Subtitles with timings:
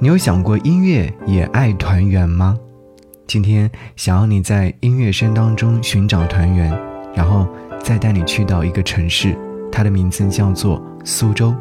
[0.00, 2.58] 你有想过音乐也爱团圆吗？
[3.28, 6.76] 今天想要你在音乐声当中寻找团圆，
[7.14, 7.46] 然后
[7.80, 9.38] 再带你去到一个城市，
[9.70, 11.54] 它的名字叫做苏州。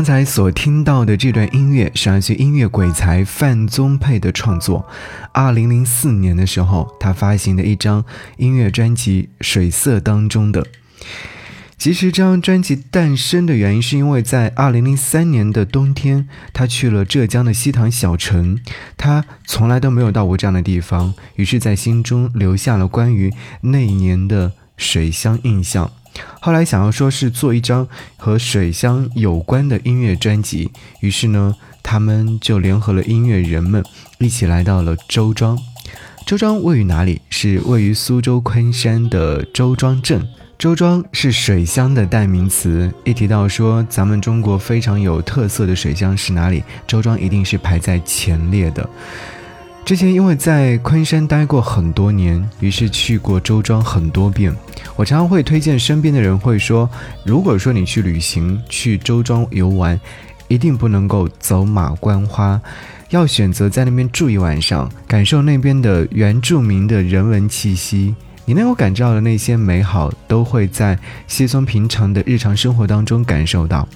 [0.00, 4.86] 刚才所听到的这段音乐是来自音乐鬼才范宗沛的创作。
[5.32, 8.02] 二零零四年的时候，他发行的一张
[8.38, 10.66] 音乐专辑《水色》当中的。
[11.76, 18.58] 其实这张专辑诞生的原因，是因为在二零零三年的冬天，他去了浙江的西塘小城，
[18.96, 23.30] 他从来都没有到过这样的地方，于是，在心中留下了关于
[23.60, 25.92] 那一年的水乡印象。
[26.40, 27.86] 后来想要说是做一张
[28.16, 30.70] 和水乡有关的音乐专辑，
[31.00, 33.84] 于是呢，他们就联合了音乐人们
[34.18, 35.58] 一起来到了周庄。
[36.26, 37.20] 周庄位于哪里？
[37.30, 40.28] 是位于苏州昆山的周庄镇。
[40.58, 48.86] 周庄是水乡的代名词，一提到说咱们中国非常有特色的水乡是哪里，周庄一定是排在前列的。
[49.84, 54.54] 之前因为在昆山待过很多年，于是去过周庄很多遍。
[54.94, 56.88] 我常常会推荐身边的人，会说，
[57.24, 59.98] 如果说你去旅行去周庄游玩，
[60.46, 62.60] 一定不能够走马观花，
[63.08, 68.14] 要选择在那边住一晚上，感受那边的原住民的人文气息。
[68.44, 70.96] 你能够感知到的那些美好，都会在
[71.26, 73.88] 稀松平常的日常生活当中感受到。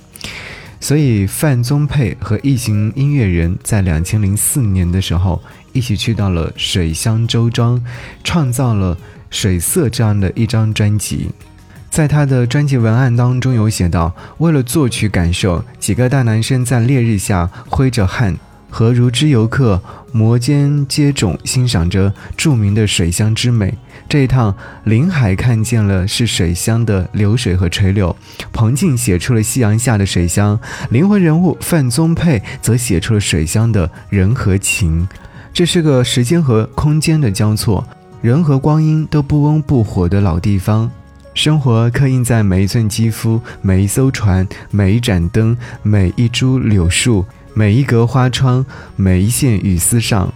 [0.85, 5.43] 所以范宗沛和一行音乐人在两千零四年的时候，
[5.73, 7.83] 一起去到了水乡周庄，
[8.23, 8.95] 创造了
[9.31, 11.31] 《水色》这样的一张专辑。
[11.89, 18.37] 在他的专辑文案当中有写到：为了作曲感受，几个大男生在烈日下挥着汗，
[18.75, 19.81] 和如织游客
[20.11, 23.73] 摩肩接踵，欣赏着著名的水乡之美。
[24.09, 28.17] 这一趟，林海看见了是水乡的流水和垂柳，
[28.53, 30.59] 彭静写出了夕阳下的水乡，
[30.91, 35.07] 灵魂人物范宗沛则写出了水乡的人和情。
[35.53, 37.87] 这是个时间和空间的交错，
[38.23, 40.91] 人和光阴都不温不火的老地方，
[41.33, 47.25] 生活刻印在每一寸肌肤、每一艘船、每一盏灯、每一株柳树、
[47.55, 48.67] 每一格花窗、
[48.97, 50.35] 每一线雨丝上。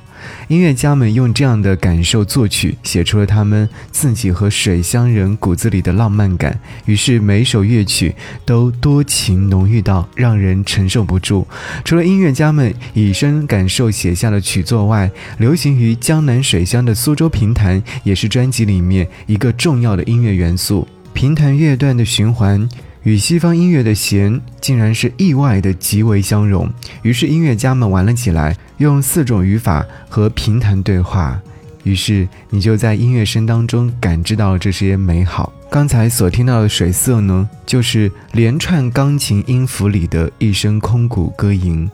[0.48, 6.58] 音乐家们用这样的感受作曲，写出了他们自己和水乡人骨子里的浪漫感。
[6.86, 11.46] 于是每首乐曲都多情浓郁到让人承受不住。
[11.84, 20.86] 除了音乐家们以身感受写下的曲作外，流行于江南水乡的苏州评弹也是专辑里面一个重要的音乐元素。
[21.12, 22.68] 评弹乐段的循环。
[23.04, 26.70] 与西方音乐的弦竟然是意外的极为相融，
[27.02, 31.40] 于是音乐家们玩了起来，用四种语法和平弹对话，
[31.84, 35.52] 于是你就在音乐声当中感知到这些美好。
[35.70, 41.88] 刚才所听到的水色呢，就是连串钢琴音符里的一声空谷歌吟，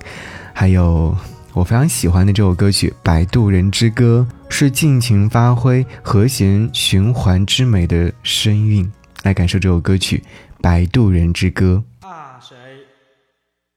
[0.52, 1.16] 还有
[1.52, 8.90] 我非常喜欢的这首歌曲《摆渡人之歌》，是尽情发挥和弦循环之美的声韵，
[9.24, 10.22] 来感受这首歌曲。
[10.64, 11.84] 摆渡人之歌。
[12.00, 12.56] 啊，谁？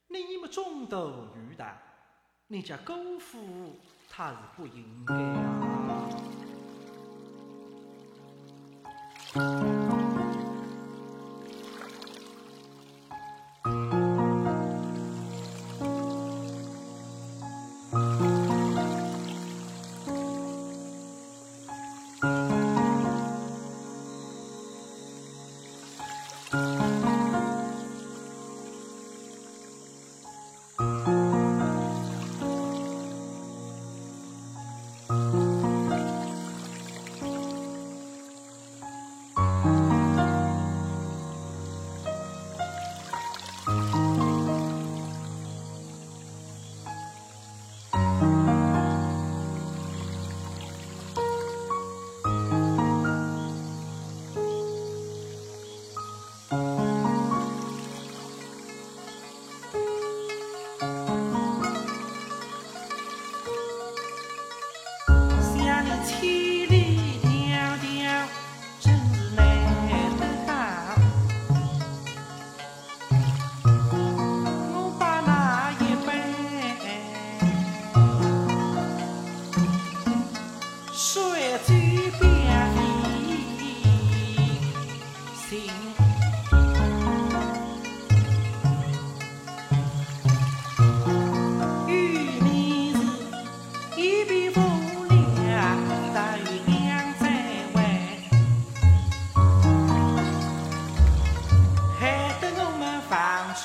[0.07, 1.65] 你们中斗鱼的，
[2.47, 3.77] 你家狗夫
[4.09, 5.13] 他是不应该
[9.35, 10.06] 啊。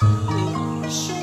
[0.02, 1.22] 你是。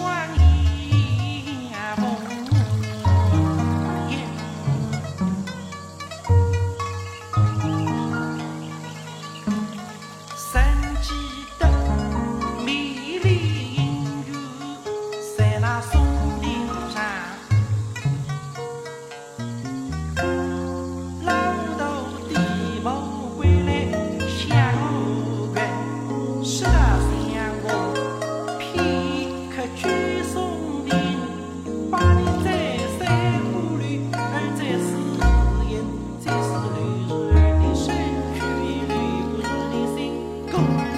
[40.60, 40.89] Thank you.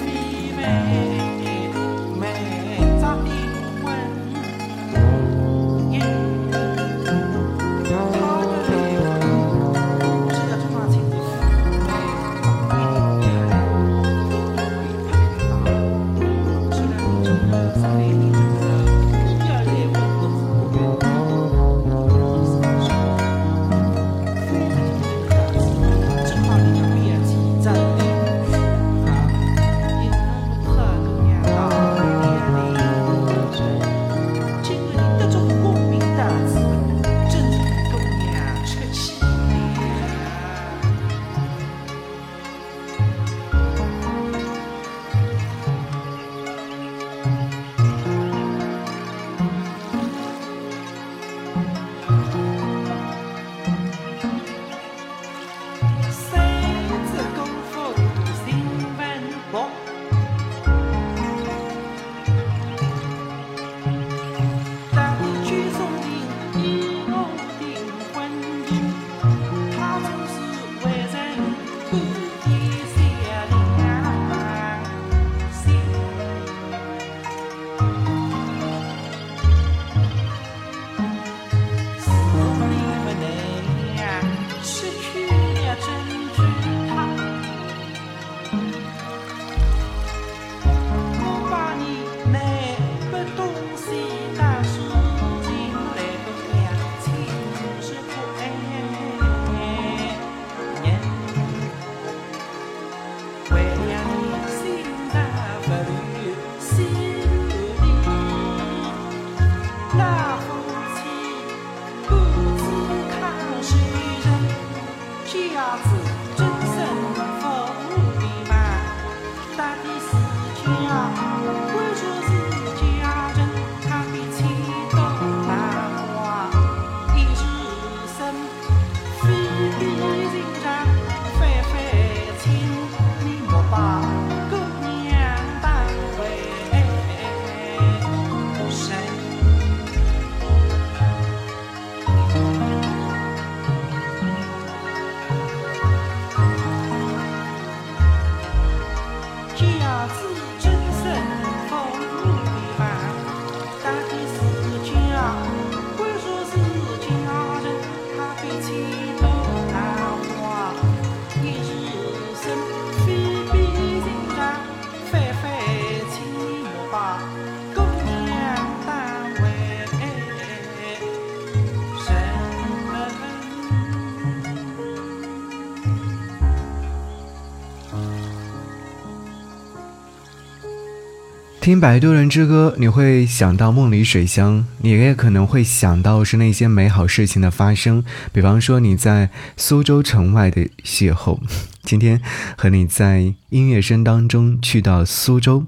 [181.62, 188.04] 听《摆渡人之歌》，你会想到梦里水乡，你也可能会想到是那些美好事情的发生，
[188.34, 191.38] 比方说你在苏州城外的邂逅。
[191.84, 192.20] 今天
[192.58, 195.64] 和你在音乐声当中去到苏州，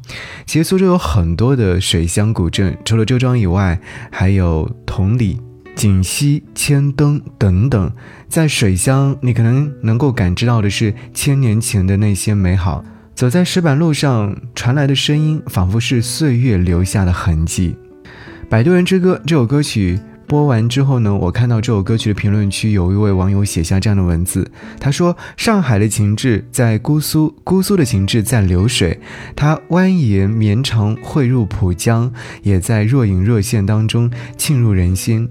[0.48, 3.80] 其实苏州有很多的水乡古镇，除了周庄以外，
[4.12, 5.40] 还有同里、
[5.76, 7.92] 锦溪、千灯等等。
[8.28, 12.84] 在水乡，你可能能够感知到的是千年前的那些美好。
[13.16, 17.76] 走在石板路上传来的声音，仿佛是岁月留下的痕迹。
[18.50, 29.00] 《摆渡人之歌》这首歌曲播完之后呢，我看到这首歌曲的评论区有一位网友写下这样的文字，他说：“上海的情致在姑苏，姑苏的情致在流水，
[29.36, 35.30] 它蜿蜒绵长汇入浦江，也在若隐若现当中沁入人心。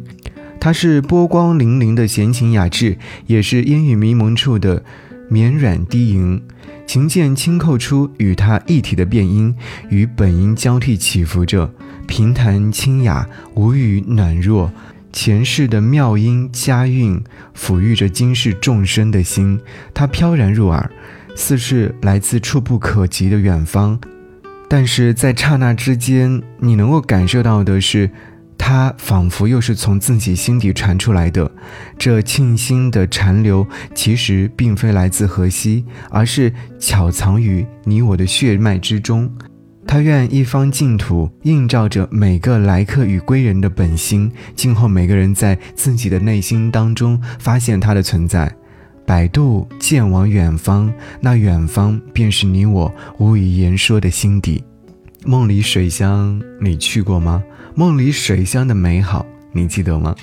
[0.60, 2.96] 它是波光粼粼的闲情雅致，
[3.26, 4.84] 也是烟雨迷蒙处的
[5.28, 6.40] 绵软低吟。”
[6.92, 9.56] 琴键轻扣出与它一体的变音，
[9.88, 11.72] 与本音交替起伏着，
[12.06, 14.70] 平弹清雅，无语暖弱。
[15.10, 17.24] 前世的妙音佳韵，
[17.56, 19.58] 抚育着今世众生的心。
[19.94, 20.90] 它飘然入耳，
[21.34, 23.98] 似是来自触不可及的远方，
[24.68, 28.10] 但是在刹那之间，你能够感受到的是。
[28.64, 31.50] 它仿佛又是从自己心底传出来的，
[31.98, 39.28] 这沁心的禅流，其实并非来自河西，而是巧藏于你我的血脉之中。
[39.84, 48.50] 他愿一方净土映照着每个来客与归人的本心，静候每个人在自己的内心当中发现它的存在。
[49.04, 50.90] 摆渡渐往远方，
[51.20, 54.62] 那远方便是你我无以言说的心底。
[55.24, 57.42] 梦里水乡，你去过吗？
[57.74, 60.14] 梦里水乡的美好，你记得吗？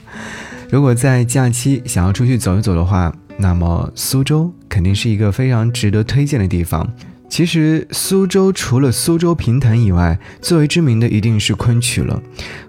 [0.69, 6.87] 如果在假期想要出去走一走的话，那么苏州肯定是一个非常值得推荐的地方。
[7.29, 12.21] 其实苏州除了苏州评弹以外，最为知名的一定是昆曲了。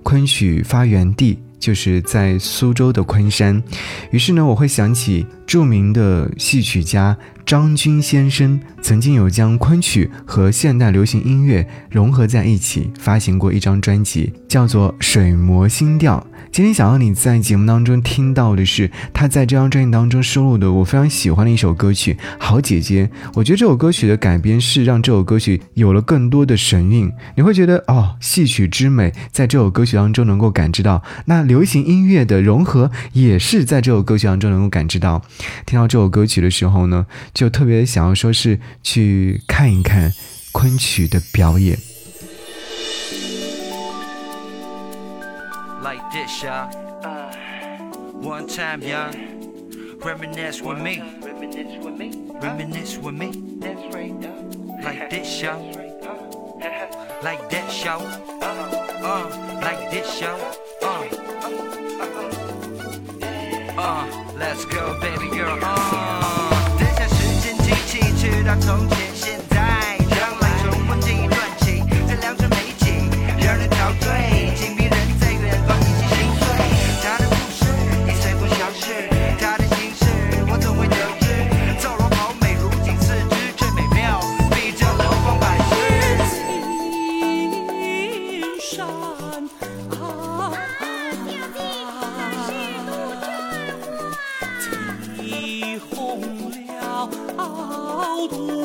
[0.03, 3.63] 昆曲发源地就是在苏州的昆山，
[4.11, 16.27] 于是呢，我会想起著名的戏曲家张军先生，曾经有将昆曲和现代流行音乐融合在一起，发行过一张专辑，叫做《水磨新调》。
[16.53, 23.07] 今天想要你在节目当中听到的是他在这张专辑当中收录的我非常喜欢的一首歌曲《好姐姐》。
[23.35, 27.13] 我觉得这首歌曲的改编是让这首歌曲有了更多的神韵。
[27.37, 35.23] 你会觉得哦，戏曲之美在这首歌曲当中能够感知到，那流行音乐的融合也是在这首歌曲当中能够感知到。
[35.65, 40.13] 听到这首歌曲的时候呢，就特别想要说是去看一看
[40.51, 41.79] 昆曲的表演。
[46.10, 46.68] like this, y'all.
[47.06, 47.32] Uh,
[48.34, 49.14] One time, y'all.
[50.04, 51.00] Reminisce with me.
[51.22, 52.10] Reminisce with me.
[52.42, 53.30] Reminisce with me.
[53.60, 54.32] That's right, uh.
[54.84, 55.62] Like this, y'all.
[56.02, 56.88] Uh,
[57.22, 58.02] Like that, y'all.
[58.42, 59.26] Uh,
[59.62, 60.42] like this, y'all.
[60.82, 61.06] Uh.
[63.78, 64.06] Uh,
[64.40, 65.60] let's go, baby girl.
[65.62, 66.80] Uh.
[66.80, 69.49] 等下时间机器去到从前、现在，
[98.29, 98.60] 杜鹃，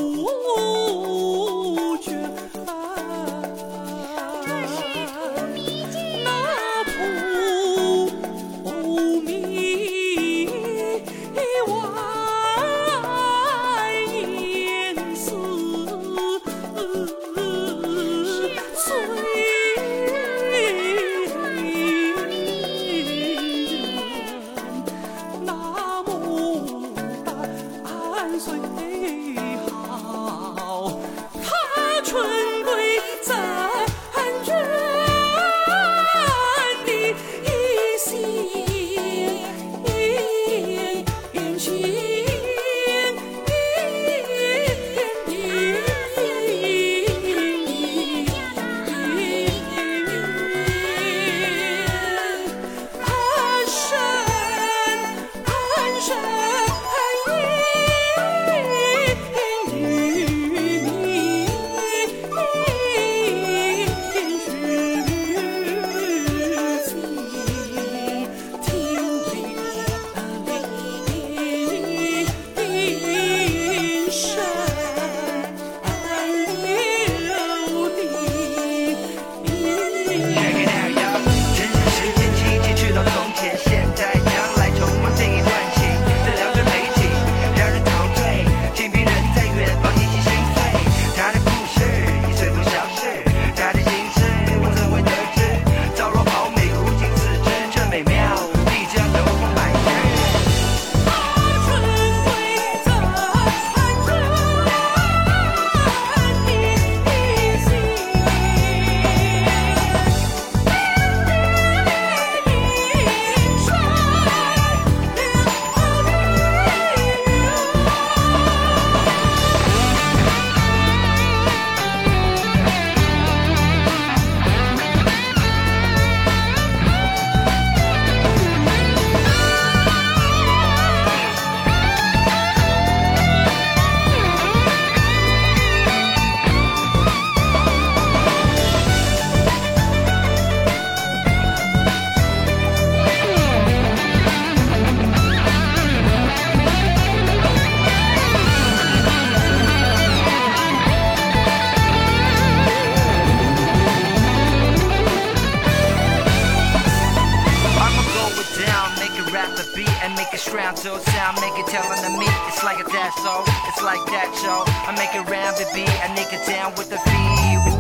[160.05, 162.37] and make it shroud to sound, make it tell on the meat.
[162.47, 164.61] It's like a dash so, it's like that show.
[164.85, 167.74] I make it round the beat, I make it down with the beat.